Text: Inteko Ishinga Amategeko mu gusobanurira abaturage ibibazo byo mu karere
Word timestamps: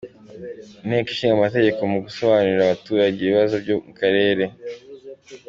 Inteko 0.83 1.09
Ishinga 1.11 1.35
Amategeko 1.37 1.79
mu 1.91 1.97
gusobanurira 2.05 2.61
abaturage 2.65 3.17
ibibazo 3.21 3.55
byo 3.63 3.75
mu 3.85 3.91
karere 3.99 4.43